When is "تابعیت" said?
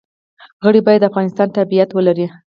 1.57-1.89